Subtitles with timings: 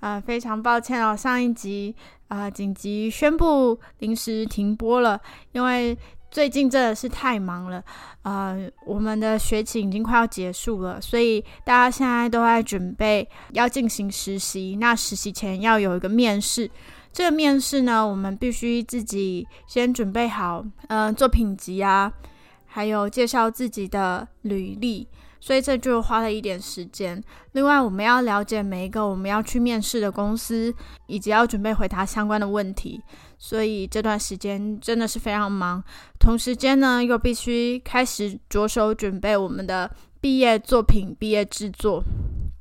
[0.00, 1.94] 啊、非常抱歉哦，上一集
[2.28, 5.20] 啊、紧急宣布临时停播了，
[5.52, 5.96] 因为
[6.30, 7.82] 最近真的是太忙了，
[8.22, 16.70] 呃，我们的学期已经快要结束了，所以大家现在都在准备要进行实习，那实习前要有一个面试。
[17.12, 22.12] 这个面试呢，我们必须自己先准备好，呃，作品集啊，
[22.64, 25.08] 还有介绍自己的履历，
[25.40, 27.22] 所以这就花了一点时间。
[27.52, 30.72] 另外，我们要了解每一个我们要去面试的公司，
[31.06, 33.02] 以及要准备回答相关的问题，
[33.38, 35.82] 所以这段时间真的是非常忙。
[36.18, 42.04] 同时间呢，又必须开始着手准备我们的毕业作品、毕业制作，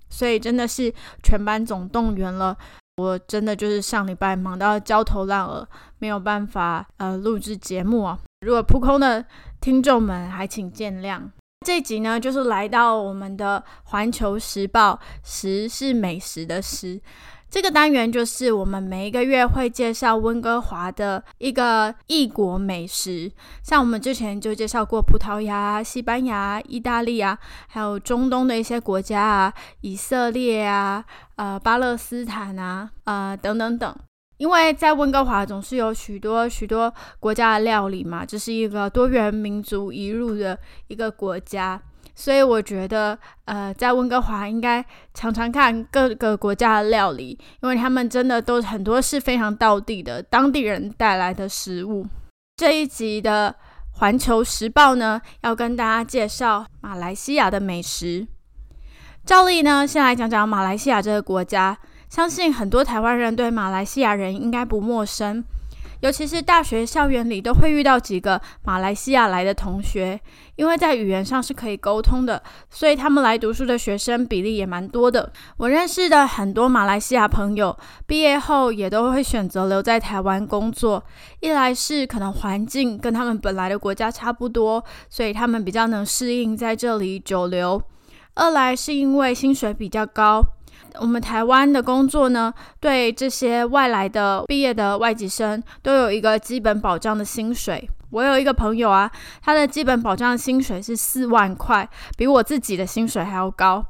[0.09, 2.58] 所以真的是全班总动员了。
[2.97, 5.67] 我真的就是上礼拜忙到焦头烂额，
[5.99, 8.19] 没有办法呃录制节目啊。
[8.41, 9.23] 如果扑空的
[9.61, 11.21] 听众们，还请见谅。
[11.65, 17.02] 这集呢，就是来到我们的《环球时报》，食是美食的食。
[17.49, 23.30] 这个单元就是我们每一个月会介绍温哥华的一个异国美食，
[23.61, 27.37] 像我们之前就介绍过葡萄牙、西班牙、意大利啊，
[27.67, 31.03] 还有中东的一些国家啊，以色列啊、
[31.35, 33.93] 呃巴勒斯坦啊、呃等等等。
[34.39, 41.81] 因为在温哥华总是有许多许多国家的料理嘛，这是一个多元民族移入的一个国家，
[42.15, 44.83] 所以我觉得，呃，在温哥华应该
[45.14, 52.08] 常常看各个国家的料理，因为他们真的都很多是非常道地的当地人带来的食物。
[52.55, 53.53] 这一集的
[53.99, 58.25] 《环球时报》呢，要跟大家介绍马来西亚的美食。
[59.25, 61.77] 照例呢，先来讲讲马来西亚这个国家。
[62.09, 65.43] 相信很多台湾人对马来西亚人应该不陌生，
[66.02, 70.20] 尤其是大学校园里都会遇到几个马来西亚来的同学，
[70.55, 75.31] 因为在语言上是可以沟通的，所以他们来读书的学生比例也蛮多的。
[75.58, 77.77] 我认识的很多马来西亚朋友
[78.08, 81.03] 毕业后也都会选择留在台湾工作，
[81.41, 87.80] 一来是可能环境跟他们本来的国家差不多，所以他们比较能适应在这里久留；
[88.33, 90.41] 二来是因为薪水比较高。
[90.99, 97.89] 我们台湾的工作呢，对这些外来的毕业的外籍生都有一个基本保障的薪水。
[98.11, 99.09] 我有一个朋友啊，
[99.42, 103.86] 他的基本保障薪水是四万块，比我自己的薪水还要高。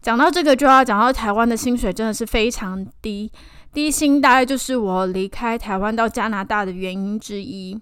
[0.00, 3.30] 讲到这个，就要讲到台湾的薪水真的是非常低，
[3.72, 7.78] 低薪大概就是我离开台湾到加拿大的原因之一。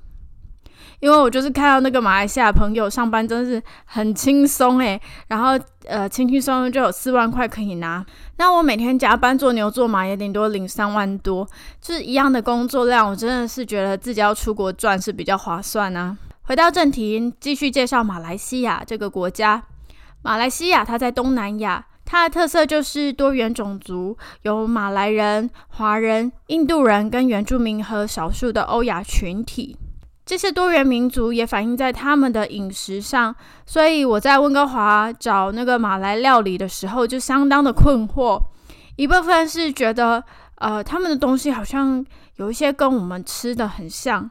[1.01, 8.05] 因为我就是看到那个马来西亚朋友上班真的是很轻松诶，然后呃轻轻松松就有四万块可以拿。
[8.39, 11.47] 那我每天加班做牛做马也顶多领三万多，
[11.81, 16.17] 就是一样的工作量，我真的是觉得自己要出国赚是比较划算啊。
[16.43, 19.63] 回到正题，继续介绍马来西亚这个国家。
[20.23, 29.77] 马来西亚它在东南亚，它的特色就是多元种族，有马来人、华人、印度人跟原住民和少数的欧亚群体。
[30.27, 33.33] 这些多元民族也反映在他们的饮食上，
[33.65, 38.39] 所以我在温哥华找那个马来料理的时候就相当的困惑。
[38.97, 40.25] 一部分是觉得，
[40.57, 42.05] 呃，他们的东西好像
[42.37, 44.29] 有一些跟我们吃的很像，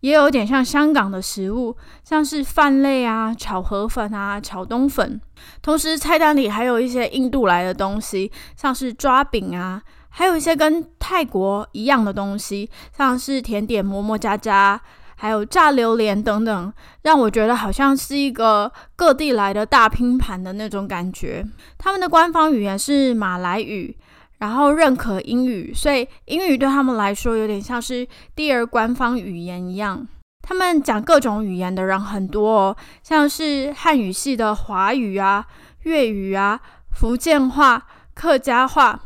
[0.00, 5.18] 也有点像香港的食物，像是饭类啊、炒河粉啊、炒冬粉。
[5.62, 9.80] 同时，菜单里还有一些印度来的东西，像是抓饼啊，
[10.10, 14.78] 还有一些跟泰国一样的东西，像是甜点么么喳喳。
[15.20, 16.72] 还有炸榴莲等等，
[17.02, 21.44] 让我觉得好像是一个各地来的大拼盘的那种感觉。
[21.76, 23.96] 他们的官方语言是马来语，
[24.38, 28.06] 然后认可英语，所以英语对他们来说有点像是
[28.36, 30.06] 第二官方语言一样。
[30.40, 35.44] 他们讲各种语言的人很多哦，像是汉语系的华语啊、
[35.82, 36.60] 粤语啊、
[36.92, 37.84] 福建话、
[38.14, 39.00] 客家话，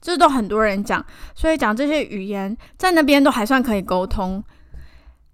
[0.00, 1.04] 这都很多人讲，
[1.34, 4.42] 所以讲这些语言在那边都还算可以沟通。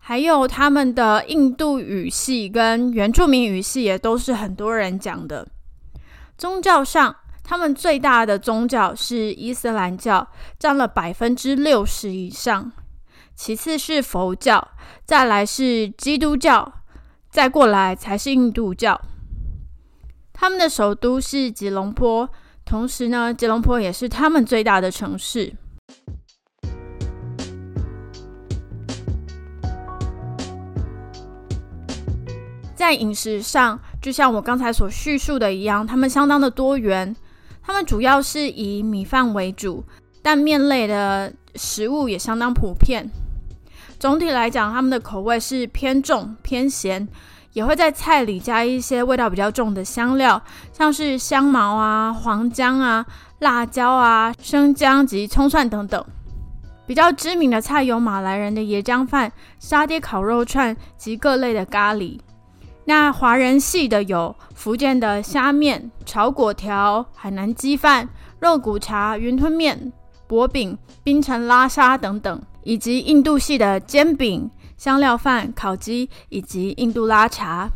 [0.08, 5.46] 还有他们的印度语系跟原住民语系也都是很多人讲的。
[6.38, 7.14] 宗教上，
[7.44, 10.26] 他们最大的宗教是伊斯兰教，
[10.58, 12.72] 占了百分之六十以上。
[13.34, 14.66] 其次是佛教，
[15.04, 16.72] 再来是基督教，
[17.28, 18.98] 再过来才是印度教。
[20.32, 22.26] 他们的首都是吉隆坡，
[22.64, 25.52] 同时呢，吉隆坡也是他们最大的城市。
[32.78, 37.16] 在饮食上，就像我刚才所叙述的一样，他们相当的多元。
[37.60, 39.82] 他们主要是以米饭为主，
[40.22, 43.10] 但面类的食物也相当普遍。
[43.98, 47.08] 总体来讲，他们的口味是偏重、偏咸，
[47.52, 50.40] 也会在菜里加一些味道比较重的香料，
[50.72, 53.04] 像是香茅啊、黄姜啊、
[53.40, 56.02] 辣椒啊、生姜及葱蒜等等。
[56.86, 62.20] 比较知名的菜有马来人的椰浆饭、沙爹烤肉串及各类的咖喱。
[62.88, 68.08] 那华人系的有福建的虾面、炒粿条、海南鸡饭、
[68.40, 69.92] 肉骨茶、云吞面、
[70.26, 77.68] 薄饼、槟城拉沙等等，以及印度系的煎饼、香料饭、烤鸡以及印度拉茶。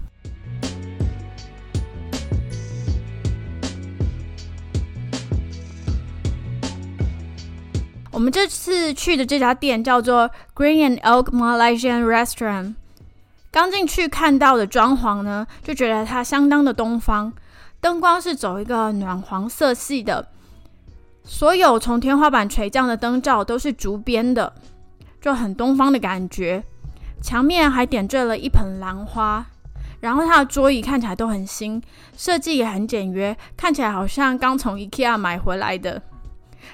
[8.11, 12.76] 我们这次去的这家店叫做 Green and Oak Malaysian Restaurant。
[13.52, 17.31] 刚进去看到的装潢呢，就觉得它相当的东方，
[17.82, 20.26] 灯光是走一个暖黄色系的，
[21.22, 24.54] 所有从天花板垂降的灯罩都是竹编的，
[25.20, 26.64] 就很东方的感觉。
[27.20, 29.44] 墙面还点缀了一盆兰花，
[30.00, 31.81] 然后它的桌椅看起来都很新，
[32.16, 36.00] 设计也很简约，看起来好像刚从 IKEA 买回来的。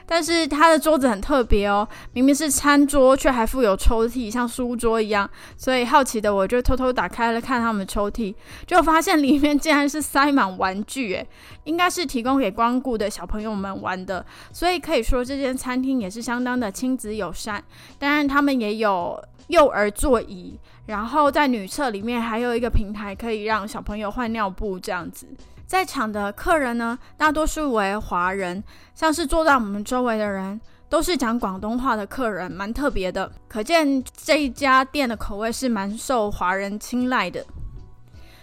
[0.06, 5.28] 但是它的桌子很特别哦，明明是餐桌，却还附有抽屉，像书桌一样。
[5.56, 8.34] 所以好奇的我就偷偷打开了看他们的抽屉，
[8.66, 11.26] 就发现里面竟然是塞满玩具，诶，
[11.64, 14.24] 应该是提供给光顾的小朋友们玩的。
[14.52, 17.62] 所以可以说这间餐厅也是相当的亲子友善。
[17.98, 25.26] 当然，他们也有幼儿座椅，然后在女厕里面还有一个平台可以让小朋友换尿布这样子。
[25.68, 33.30] 在场的客人呢，大多数为华人，像是坐在我们周围的人都是讲广东话的客人，蛮特别的。
[33.46, 37.44] 可见这一家店的口味是蛮受华人青睐的。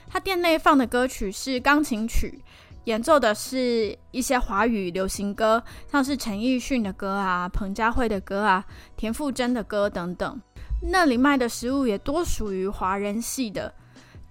[0.08, 2.44] 他店内放的歌曲是钢琴曲，
[2.84, 8.64] 演奏的是一些华语流行歌，像是陈奕迅的歌啊、彭佳慧的歌啊、
[8.96, 10.40] 田馥甄的歌等等。
[10.80, 13.74] 那里卖的食物也多属于华人系的。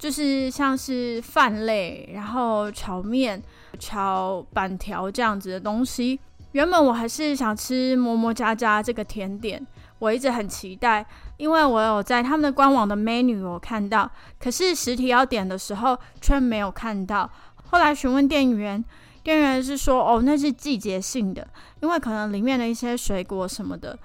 [0.05, 3.43] 就是像是饭类，然后炒面、
[3.79, 6.21] 炒板条这样子的东西。
[6.53, 9.67] 原本我还是想吃么么喳喳这个甜点，
[9.99, 11.07] 我一直很期待，
[11.39, 17.31] 因为我有在他们的官网的 menu 有看到，可是实体要点的时候却没有看到。
[17.71, 18.85] 后来询问店员，
[19.23, 21.49] 店员是说：“哦，那是季节性的，
[21.81, 23.99] 因为可能里面的一些水果什么的，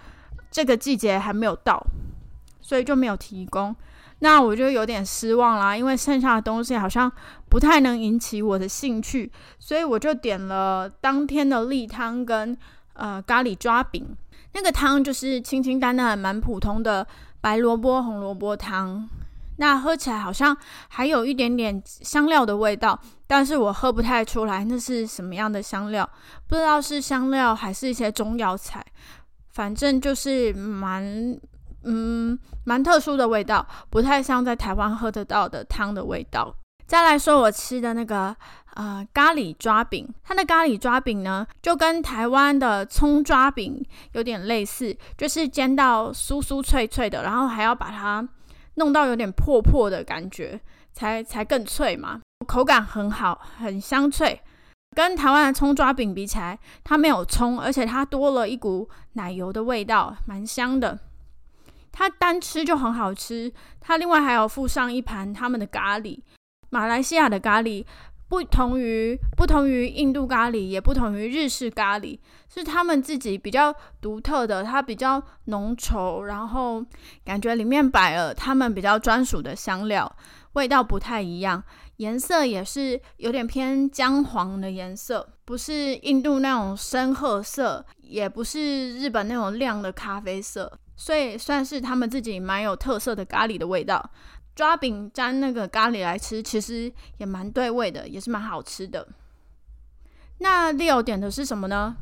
[0.49, 1.77] 这个季节还没有到，
[2.61, 3.75] 所以就没有提供。”
[4.21, 7.09] 那我就有点失望啦，因为剩下的东西好像
[7.47, 12.57] 不太能引起我的兴趣，所以我就点了当天的例汤跟
[12.93, 14.05] 呃咖喱抓饼。
[14.53, 17.07] 那个汤就是清清淡淡、蛮普通的
[17.39, 19.07] 白萝卜红萝卜汤。
[19.55, 20.55] 那喝起来好像
[20.89, 26.09] 还有一点点香料的味道，但是我喝不太出来那是什么样的香料，
[26.47, 28.85] 不知道是香料还是一些中药材，
[29.51, 31.39] 反正就是蛮。
[31.83, 36.53] 嗯，蛮特殊的味道，不太像在台湾喝得到的汤的味道。
[36.85, 38.35] 再来说，我吃的那个
[38.73, 48.27] 呃咖喱抓饼，它的咖喱抓饼呢，就跟台湾的葱抓饼有点类似，就是煎到酥酥脆脆的，然后还要把它
[48.75, 50.59] 弄到有点破破的感觉，
[50.91, 52.21] 才才更脆嘛。
[52.47, 54.41] 口感很好，很香脆。
[54.95, 60.97] 跟台湾的葱抓饼比起来，它没有葱，而且它多了一股奶油的味道，蛮香的。
[61.91, 66.19] 它单吃就很好吃，它另外还有附上一盘他们的咖喱。
[66.69, 67.85] 马来西亚的咖喱
[68.27, 76.85] 不同于不同于印度咖喱，也不同于日式咖喱，是他们自己比较独特的，它比较浓稠，然后
[77.25, 80.15] 感觉里面摆了他们比较专属的香料，
[80.53, 81.63] 味道不太一样，
[81.97, 90.71] 颜色也是有点偏姜黄的颜色，不是印度那种深褐色，也不是日本那种亮的咖啡色。
[90.99, 94.11] 所以算是他们自己蛮有特色的咖喱的味道，
[94.53, 99.07] 抓饼沾那个咖喱来吃，其实也蛮对味的，也是蛮好吃的。
[100.39, 101.95] 那 Leo 点的是什么呢？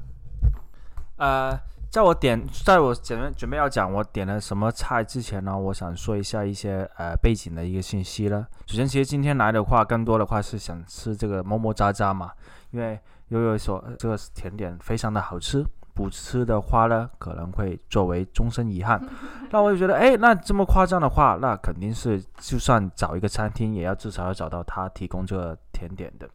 [1.18, 1.56] 呃，
[1.92, 8.48] 在我点，在我准备准备要讲我点了什么菜之前呢，我想说一下一些呃背景的一个信息了。
[8.66, 12.32] 首先，其实今天来的话，更多的话是想吃这个么么喳喳嘛，
[12.72, 15.64] 因为悠悠说这个甜点非常的好吃。
[15.98, 19.02] 不吃的话呢，可能会作为终身遗憾。
[19.50, 26.30] 那我就觉得，哎，那这么夸张的话，那肯定是就算找一个餐厅，也要至少要找到他提供这个甜点的。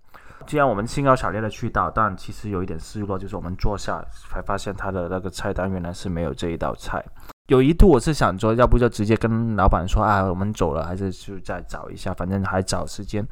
[0.44, 7.00] 既然我们兴高采烈的去到，但其实有一点失落，就是我们坐下才发现他的那个菜单原来是没有这一道菜。
[7.46, 13.24] 有一度我是想说，要不就直接跟老板说啊，我们走了，还是就再找一下，反正还找时间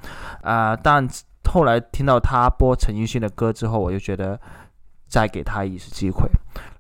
[0.43, 0.77] 啊。
[0.77, 1.09] 但
[1.51, 4.39] 后来听到他播陈奕迅的歌之后，我就觉得
[5.11, 6.31] 再给他一次机会。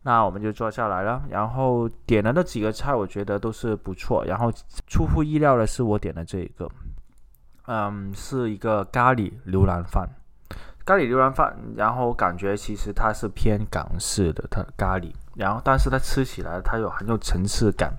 [0.02, 4.25] 那我们就坐下来了，然后点了那几个菜，我觉得都是不错。
[4.25, 4.50] 然后
[4.87, 6.66] 出乎意料的是，我点的这一个，
[7.66, 10.08] 嗯，是一个咖喱牛腩饭。
[10.87, 17.92] 咖喱牛腩饭，然后感觉其实它是偏港式的，它咖喱，然后但是它吃起来它有很有层次感。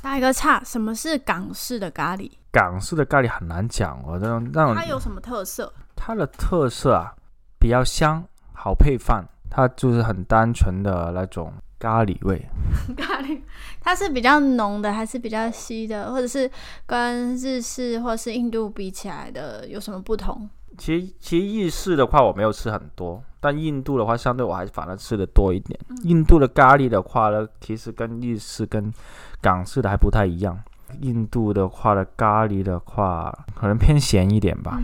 [0.00, 2.30] 打一个叉，什么是港式的咖喱？
[2.50, 5.70] 港式的咖喱很难讲哦，这种那种它有什么特色？
[5.94, 7.14] 它的特色啊，
[7.58, 9.24] 比较香，好配饭。
[9.54, 12.44] 它就是很单纯的那种咖喱味。
[12.98, 13.40] 咖喱，
[13.80, 16.50] 它是比较浓的，还是比较稀的，或者是
[16.86, 20.48] 跟日式或是印度比起来的有什么不同？
[20.76, 25.78] 其实，其实日式的话我没有吃很多，但印度的话相对我还反而吃的多一点。
[26.02, 28.92] 印度的咖喱的话呢，其实跟日式跟
[29.40, 30.58] 港式的还不太一样。
[31.00, 34.80] 印度的话的咖喱的话，可能偏咸一点吧，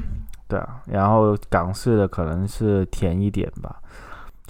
[0.46, 0.80] 对啊。
[0.86, 3.82] 然后港式的可能是甜一点吧。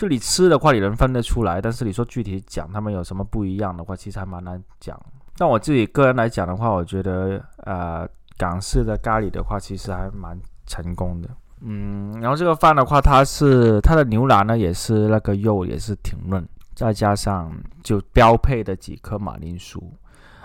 [0.01, 4.99] 就你吃的话，你能分得出来，但是你说具体讲他们有什么不一样的话，其实还蛮难讲。
[5.37, 11.29] 但我自己个人来讲的话，我觉得呃，港式的咖喱的话，其实还蛮成功的。
[11.61, 17.53] 嗯，然后这个饭的话，它是它的牛腩呢，也是那个肉也是挺嫩，再加上
[17.83, 19.93] 就标配的几颗马铃薯，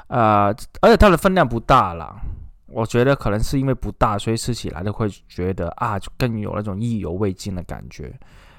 [0.07, 2.13] 呃，而且它的分量不大啦。
[2.67, 8.13] 我觉得可能是因为不大，所以吃起来就会觉得啊，就更有那种意犹未尽的感觉。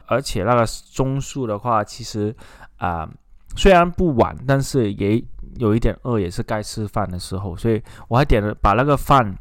[0.07, 2.35] 而且那个钟数的话，其实
[2.79, 3.09] 啊，
[3.57, 5.23] 虽然不晚，但是也
[5.57, 9.35] 有一点饿，也是该吃饭的时候，所以我还点了把那个饭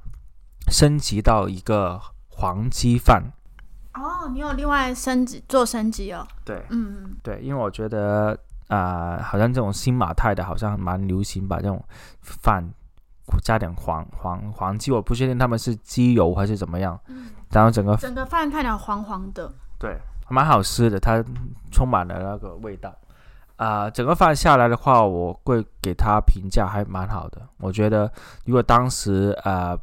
[0.70, 3.24] 升级到一个黄鸡饭。
[3.94, 6.28] 哦，你有另外升级做升级哦？
[6.44, 11.82] 对，嗯嗯，对，因为我觉得啊，好像这种新马泰的好像蛮流行，把这种
[12.22, 12.68] 饭
[13.42, 17.00] 加点黄黄黄鸡，我不确定他们是鸡油还是怎么样。
[17.08, 19.54] 嗯，然后整个整个饭看起来黄黄的。
[19.80, 19.98] 对。
[20.30, 21.24] 蛮好吃的，它
[21.72, 22.94] 充满了那个味道
[23.58, 23.90] 啊！
[23.90, 27.42] 整个饭下来的话，我会给它评价还蛮好的。
[27.58, 28.12] 我觉得
[28.46, 29.78] 如果当时呃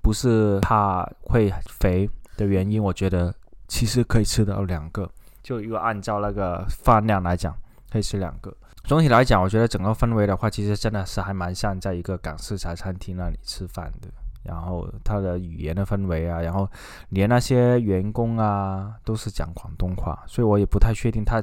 [0.00, 3.34] 不是怕会肥的原因，我觉得
[3.68, 5.10] 其实可以吃到两个。
[5.42, 7.54] 就如果按照那个饭量来讲，
[7.90, 8.54] 可以吃两个。
[8.84, 14.08] 总体来讲，我觉得整个氛围的话，其实真的是还蛮像在一个港式茶餐厅那里吃饭的。
[14.44, 16.68] 然后他的语言的氛围啊，然后
[17.08, 21.42] 连那些员工啊都是讲广东话，所以我也不太确定他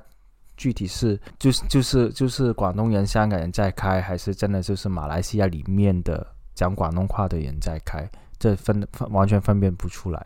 [0.56, 10.26] 具体是就是就是就是广东人、香港人在开，还是真的就是马来西亚里面的讲广东话的人在开，这分完全分辨不出来。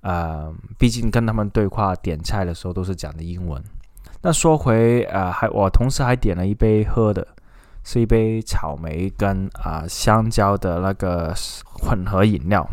[0.00, 3.62] 啊，毕竟跟他们对话点菜的时候都是讲的英文。
[4.20, 7.26] 那说回啊，还我同时还点了一杯喝的。
[7.84, 11.34] 是一杯草莓跟啊香蕉的那个
[11.82, 12.64] 混合饮料，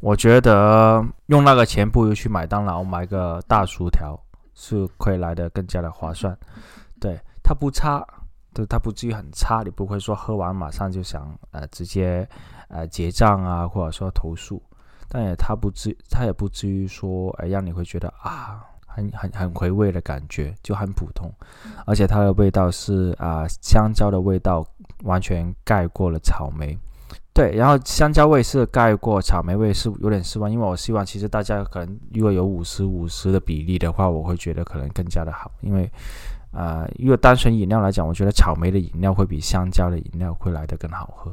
[0.00, 4.18] 我觉得用那个钱不如去麦当劳买个大薯条
[4.54, 6.34] 是会来的更加的划算。
[6.98, 8.02] 对，它不差，
[8.54, 12.26] 对，它不至于很差，你不会说喝完马上就想呃直接
[12.68, 14.62] 呃结账啊，或者说投诉，
[15.08, 18.64] 但也它不至，它也不至于说哎让你会觉得啊。
[18.90, 21.32] 很很很回味的感觉，就很普通，
[21.86, 24.66] 而且它的味道是啊，香蕉的味道
[25.04, 26.76] 完全盖过了草莓，
[27.38, 35.88] 对，然后香蕉味是盖过草莓味，是有点失望，因为我希望其实大家可能如果有五十五十的比例的话，我会觉得可能更加的好，因为
[36.50, 41.32] 啊，如果单纯饮料来讲，我觉得草莓的饮料会比香蕉的饮料会来得更好喝。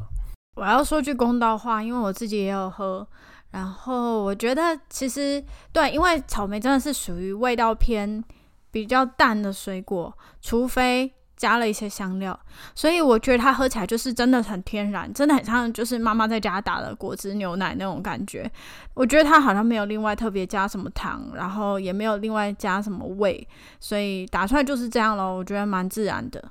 [0.57, 3.07] 我要说句公道话，因为我自己也有喝。
[3.49, 5.43] 然后我觉得其实
[5.73, 8.23] 对，因为草莓真的是属于味道偏
[8.69, 12.37] 比较淡的水果，除非加了一些香料，
[12.73, 18.49] 所以我觉得它喝起来就是真的很天然，真的很像就是妈妈在家打的果汁牛奶那种感觉。
[18.93, 23.47] 我觉得它好像没有另外特别加什么糖，然后也没有另外加什么味，
[23.79, 26.43] 所以打出来就是这样咯，我觉得蛮自然的。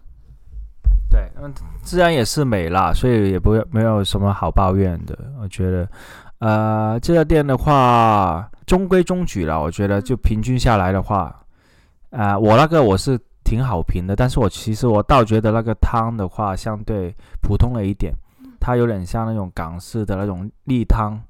[1.11, 5.89] 对，嗯，自然也是美啦，所以也不没有什么好抱怨的，我觉得。
[6.41, 11.35] 呃，这家店的话中规中矩了，我觉得就平均下来的话，
[12.11, 18.13] 啊，我那个我是挺好评的，但是我其实我倒觉得那个汤的话相对普通了一点，
[18.59, 21.21] 它有点像那种港式的那种例汤，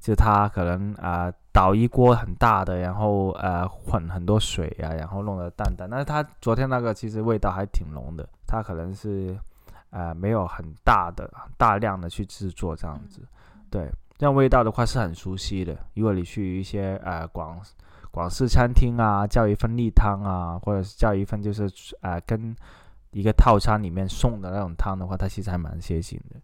[0.00, 9.38] 就它可能啊倒一锅很大的，然后呃混很多水啊，然后弄得淡淡，但是它昨天那个其实味道还挺浓的，它可能是
[9.90, 13.20] 呃没有很大的大量的去制作这样子，
[13.70, 13.88] 对。
[14.20, 15.78] 这样味道的话是很熟悉的。
[15.94, 17.56] 如果你去一些呃广
[18.10, 22.54] 广式餐厅啊，叫一份例汤啊，或者是叫一份就是呃跟
[23.10, 26.40] 一个套餐里面送的那种汤的话，它其实还蛮接近的，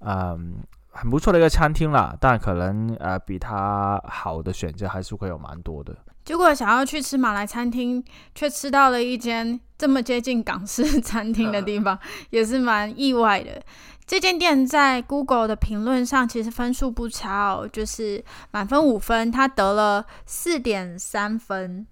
[0.00, 0.56] 嗯，
[0.90, 2.16] 很不错的一个餐厅啦。
[2.20, 5.96] 但可能呃比它好的选择还是会有蛮多的。
[6.24, 11.98] 结果想要去吃马来餐厅，却吃到了一间这么接近港式餐厅的地方，
[12.30, 13.62] 也是蛮意外的。
[14.08, 21.86] 这间店在 Google 的评论上其实分数不差哦，就是满分五分，它得了四点三分。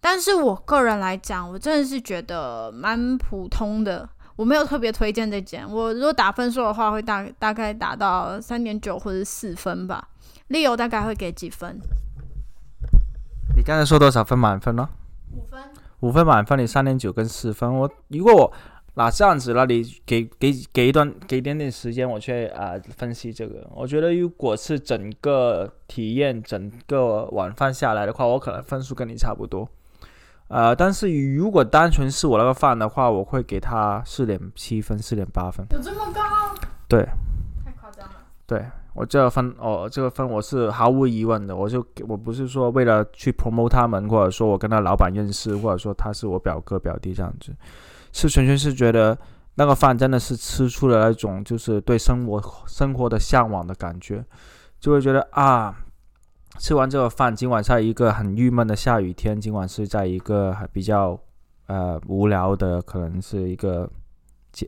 [0.00, 5.64] 但是我个人来讲，我真的是觉得蛮普通的，我没有特别推荐这间。
[5.70, 10.08] 我如果打分数的话，会大大概打到三点九或者四分吧。
[10.48, 11.78] 理由大概会给几分？
[13.56, 14.88] 你刚才说多少分满分呢？
[15.32, 15.62] 五分，
[16.00, 17.72] 五分满分，你三点九跟四分。
[17.72, 18.52] 我如果我
[18.94, 23.68] 那这样子，那你给给给一段给一点点时间，我去啊分析这个。
[23.74, 29.68] 我觉得如果是整个体验整个晚饭下来的话，我可能分数跟你差不多。
[30.48, 35.66] 呃，但是如果单纯是我那个饭的话，我会给他四点七分，四点八分。
[35.70, 36.20] 有这么高？
[36.86, 37.04] 对。
[37.64, 38.14] 太夸张了。
[38.46, 38.64] 对。
[38.94, 41.56] 我这个分哦，这个分我是毫无疑问的。
[41.56, 47.52] 我就我不是说为了去 promote 他们，或者说我跟他老板认识，或者说他是我表哥表弟这样子，
[48.14, 49.18] 是纯粹是觉得
[49.56, 54.24] 那个饭真的是吃出了那种就是对生活生活的向往的感觉，
[54.78, 55.76] 就会觉得啊，
[56.60, 61.18] 吃完这个饭，今晚在一个很郁闷的下雨天，今晚是在一个比较
[61.66, 63.90] 呃无聊的，可能是一个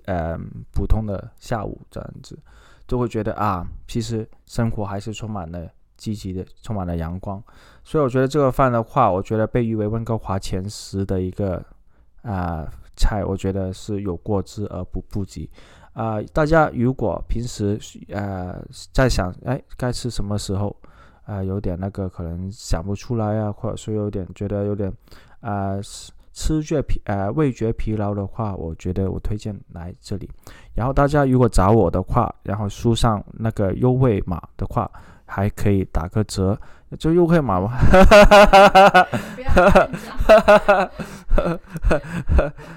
[0.06, 0.36] 呃
[0.72, 2.36] 普通的下午这样子。
[2.88, 7.42] 就会觉得啊，其实生活还是充满了积极的，充满了阳光。
[7.84, 11.64] 所以我觉得这个饭的话，我觉得被誉为温哥华前十的一个
[12.22, 15.48] 啊菜，我觉得是有过之而不不及。
[15.92, 18.60] 啊，大家如果平时呃
[18.92, 20.74] 在想哎该吃什么时候
[21.24, 24.92] 啊，有点那个可能想不出来啊，或者说有点觉得有点
[25.40, 25.78] 啊。
[26.38, 30.30] 吃觉疲呃味觉疲劳的话，我觉得我推荐来这里。
[30.74, 34.86] 然后大家如果找我的话，然后输上那个优惠码的话，
[35.24, 36.54] 还可以打个折。
[36.98, 37.78] 就优惠码吗？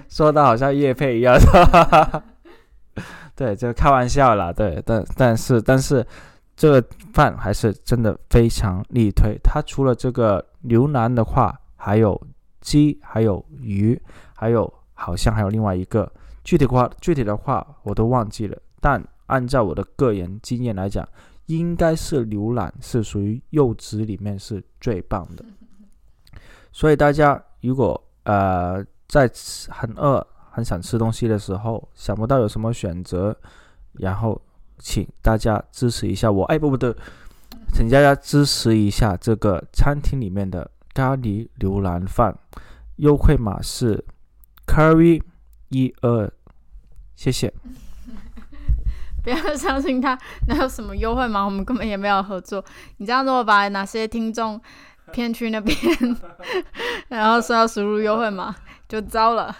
[0.09, 1.37] 说的好像叶配一样。
[3.35, 4.51] 对，就开玩笑啦。
[4.51, 6.05] 对，但但是但是
[6.55, 9.37] 这个饭还是真的非常力推。
[9.43, 12.19] 它除了这个牛腩的话，还有。
[12.61, 13.97] 鸡还有鱼，
[14.35, 16.11] 还有好像还有另外一个
[16.43, 18.57] 具体的话，具体的话我都忘记了。
[18.81, 21.07] 但按照我的个人经验来讲，
[21.49, 25.43] 应该是牛腩是属于柚子里面是最棒的。
[26.71, 29.29] 所以大家如果呃在
[29.69, 33.35] 很饿、很想吃东西的时候，想不到有什么选择，
[33.93, 34.39] 然后
[34.77, 36.45] 请大家支持一下我。
[36.45, 36.95] 哎，不不对，
[37.73, 40.71] 请大家支持一下这个餐厅里面的。
[40.91, 42.35] 咖喱牛腩饭，
[42.97, 44.03] 优惠码是
[44.65, 45.21] curry
[45.69, 46.29] 一二，
[47.15, 47.53] 谢谢。
[49.23, 51.43] 不要 相信他，哪有什么优惠吗？
[51.43, 52.63] 我们根本也没有合作。
[52.97, 54.59] 你这样子，我把哪些听众
[55.11, 55.77] 骗去那边，
[57.09, 58.55] 然后说要输入优惠码，
[58.87, 59.55] 就糟了。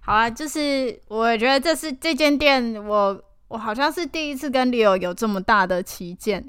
[0.00, 6.46] 好啊，就是我觉得这是这间店，我我好像是第一次跟 Leo 有这么大的旗舰，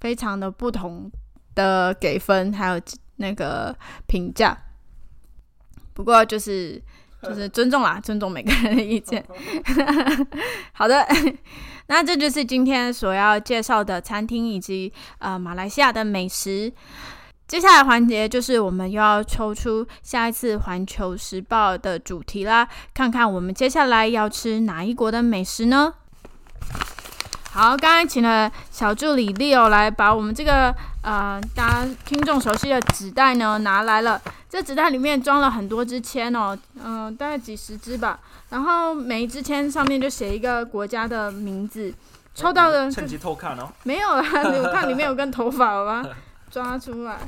[0.00, 1.10] 非常的不同
[1.54, 2.80] 的给分，还有。
[3.16, 3.76] 那个
[4.08, 4.56] 评价，
[5.92, 6.82] 不过就是
[7.22, 9.24] 就是尊重啦，尊重每个人的意见。
[10.72, 11.06] 好的，
[11.86, 16.72] 那这就是今天所要介绍的餐厅以及呃马来西亚的美食。
[17.48, 25.92] 接下来环节就是我们又要抽出下一次环球时报的主题啦，看看我们接下来要吃哪一国的美食呢？
[27.50, 34.18] 好，刚刚请了小助理 Leo 来把我们这个呃大家听众熟悉的纸袋呢拿来了。
[34.52, 38.20] 这纸袋里面装了很多支签哦，嗯，大概几十支吧。
[38.50, 41.90] 然后每一支签上面就写一个国家的名字。
[42.34, 43.72] 抽到的趁机偷看哦。
[43.84, 44.22] 没有啦，
[44.62, 46.04] 我看里面有根头发，好吧，
[46.52, 47.18] 抓出来。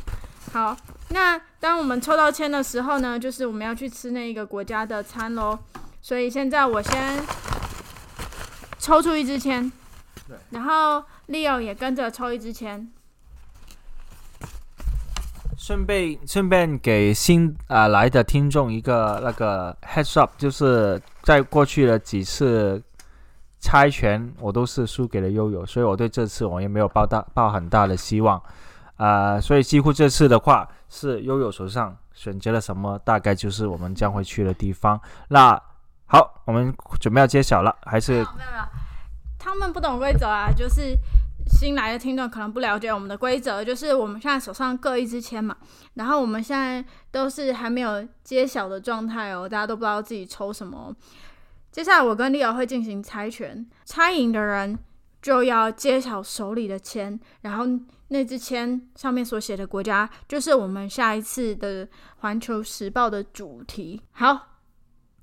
[0.52, 0.76] 好，
[1.08, 5.58] 那当我们抽到签的时候呢，就是我们要去吃那一个国家的餐喽。
[6.02, 7.24] 所以现在我先
[8.78, 9.72] 抽出一支签。
[10.50, 12.86] 然后 Leo 也跟着抽一支签，
[15.66, 22.82] 顺便顺便给新啊来的听众一个那个 heads up，就是在过去的几次
[23.60, 28.38] 猜拳，我都是输给了悠悠，所以我对这次我也没有抱大抱很大的希望
[28.96, 35.00] 啊，所以几乎这次的话是悠悠手上选择了什么，大概就是我们将会去的地方。
[35.28, 35.58] 那
[36.04, 38.22] 好，我们准备要揭晓了，还是？
[39.38, 40.98] 他们不懂规则啊，就是
[41.46, 45.56] 新来的听众可能不了解我们的规则，就是我们现在手上各一支签嘛，
[45.94, 50.94] 然后我们现在都是还没有揭晓的状态哦，大家都不知道自己抽什么。
[51.70, 54.78] 接下来我跟 Leo 会进行猜拳，猜赢的人
[55.20, 57.64] 就要揭晓手里的签，然后
[58.08, 64.00] 那支签上面所写的国家就是我们下一次的环球时报的主题。
[64.12, 64.58] 好，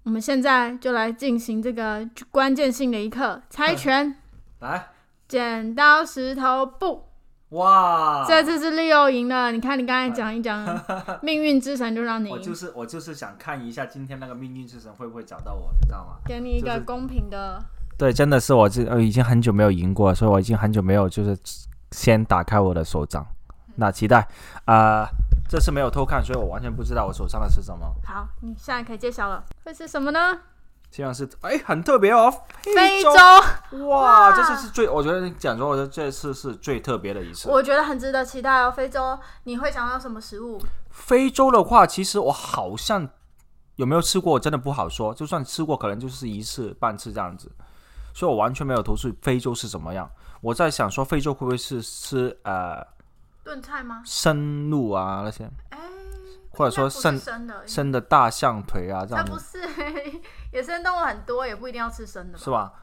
[0.03, 4.15] 我们现在就来进行这个关键性的一刻，猜拳。
[4.59, 4.89] 来，
[5.31, 7.07] 剪刀石头布，
[7.51, 8.25] 哇！
[8.27, 9.49] 这次是 Leo 赢了。
[9.53, 10.61] 你看，你刚才讲一讲，
[11.23, 16.17] 命运之神就让你赢，我就是我就是想看一下今天那个命运之神会不会找到我，你知道吗？
[16.25, 17.63] 给你一个公平的。
[17.97, 21.37] 对，真的是我这呃已经很久没有赢过，所以我已经很久没有就是
[21.91, 23.25] 先打开我的手掌。
[23.75, 24.27] 那期待
[24.65, 25.07] 啊、
[25.47, 27.89] 这次没有偷看，所以我完全不知道我手上的是什么。
[28.03, 30.41] 好，你现在可以揭晓了，会是什么呢？
[30.91, 32.29] 希望是哎很特别哦，
[32.61, 33.09] 非洲，
[33.87, 37.49] 哇，哇这次是最我觉得讲说，我觉得这次是最特别的一次。
[37.49, 38.69] 我觉得很值得期待哦。
[38.69, 40.61] 非洲，你会想到什么食物？
[40.89, 43.07] 非洲的话，其实我好像
[43.77, 45.13] 有没有吃过，真的不好说。
[45.13, 47.49] 就算吃过，可能就是一次半次这样子，
[48.13, 50.11] 所以我完全没有投诉非洲是怎么样。
[50.41, 52.85] 我在想说，非洲会不会是吃呃
[53.45, 54.01] 炖菜吗？
[54.03, 55.79] 生鹿啊那些，哎，
[56.51, 57.19] 或者说生
[57.65, 59.67] 生的，大象腿啊这样子，是，
[60.51, 62.43] 野生动物很多，也不一定要吃生的吧？
[62.43, 62.73] 是吧？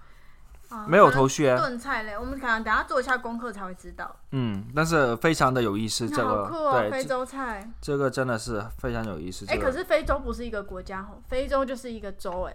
[0.70, 4.14] 啊没有头绪啊，炖菜类，我们可能等下做一下功课才会知道。
[4.32, 6.50] 嗯，但是非常的有意思，这个
[6.90, 7.66] 对这洲菜。
[7.80, 9.46] 这个真的是非常有意思。
[9.46, 12.54] 哎、这个可是非洲不是一个国家哦，非洲就是一个州哎。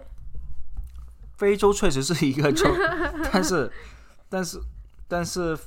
[1.37, 2.65] 非洲确实是一个州，
[3.33, 3.71] 但是
[4.29, 4.61] 但是
[5.07, 5.57] 但是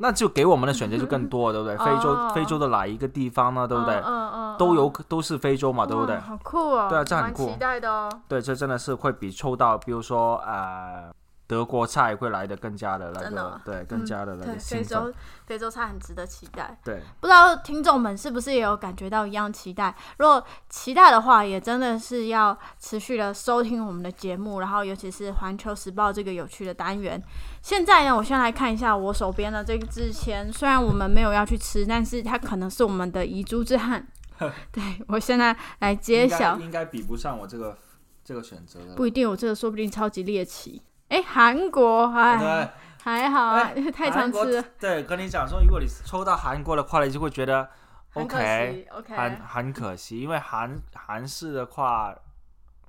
[0.00, 1.76] 那就给我们的选择就更多，对不对？
[1.84, 3.66] 非洲哦非洲的哪一个地方呢？
[3.66, 3.94] 对不对？
[3.96, 6.16] 嗯嗯嗯，都有嗯都是非洲嘛，对不对？
[6.20, 6.86] 好酷哦！
[6.88, 8.08] 对啊这很酷期待的哦。
[8.28, 11.10] 对，这真的是会比抽到，比如说呃
[11.48, 14.86] 德国菜会来的更加的那个对，更加的那对，个非兴奋。
[14.86, 15.14] 洲
[15.46, 16.78] 非洲菜很值得期待。
[16.84, 19.92] 对，不知道听众们是不是也有感觉到一样期待？
[20.18, 27.20] 如果期待的话，也真的是要持续的收听我们的节目，然后尤其是《环球时报》这个有趣的单元。
[27.62, 34.06] 现在呢，我先来看一下我手边的这个支签，虽然我们没有要去吃，但是它可能是我们的遗珠之憾。
[34.70, 37.76] 对我现在来揭应该晓，应该比不上我这个
[38.22, 38.94] 这个选择的。
[38.94, 40.82] 不一定，我这个说不定超级猎奇。
[41.08, 42.68] 哎，韩国，哎，对
[43.02, 47.68] 还好啊，哎太常吃了，对，跟你讲说，如果你抽到韩国的话，你就会觉得
[48.10, 52.14] 很可 OK，惜，OK，很很可惜，因为韩韩式的话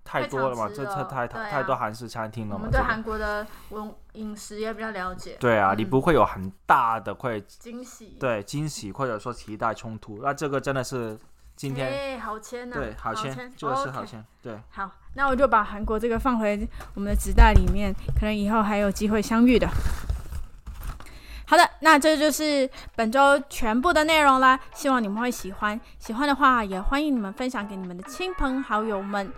[0.04, 2.56] 太多了嘛，这这太对啊太多韩式餐厅了嘛。
[2.56, 8.18] 我们对韩国的文饮食也比较了解，对啊，嗯你不会有很大的会惊喜。
[8.20, 11.18] 对惊喜或者说期待冲突，那这个真的是
[11.60, 19.68] 今天哎，好签呐、对好签签，，这个是好签，对，好，那我就把韩国这个放回我们的纸袋里面，可能以后还有机会相遇的。
[21.46, 25.78] 好的，那这就是本周全部的内容啦，希望你们会喜欢。
[26.00, 29.30] 喜欢的话，也欢迎你们分享给你们的亲朋好友们。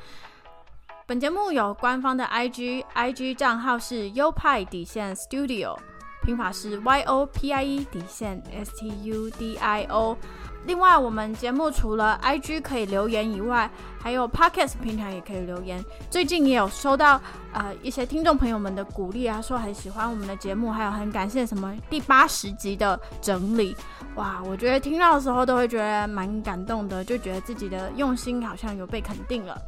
[1.08, 5.76] 本节目有官方的 IG，IG 账号是优派底线 Studio，
[6.22, 10.16] 拼法是 Y O P I E 底线 S T U D I O。
[10.66, 13.70] 另外，我们节目除了 IG 可以留言以外，
[14.00, 15.84] 还有 Podcast 平台也可以留言。
[16.10, 17.20] 最近也有收到
[17.52, 23.76] 呃一些听众朋友们的鼓励啊，说很喜欢我们的节目，还有很感谢什么第八十集的整理。
[24.16, 29.60] 哇，我觉得听到的时候都会觉得蛮感动的，就觉得自己的用心好像有被肯定了。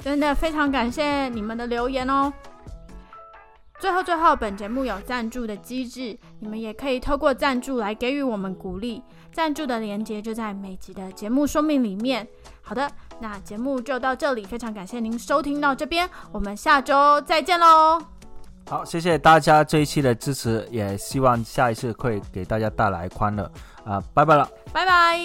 [0.00, 2.32] 真的非常感谢你们的留言哦。
[3.86, 9.00] 最后，最后，本节目有赞助的机制，你们也可以透过赞助来给予我们鼓励。
[9.32, 12.26] 赞助的链接就在每集的节目说明里面。
[12.62, 18.02] 好的，那节目就到这里，非常感谢您收听到这边，我们下周再见喽，
[18.68, 23.48] 好，谢谢大家这一期的支持，也希望下一次会给大家带来欢乐
[23.84, 24.50] 啊、拜拜了。
[24.72, 25.16] 拜拜。